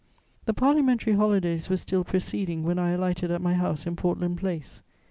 [0.47, 4.81] ]The parliamentary holidays were still proceeding when I alighted at my house in Portland Place.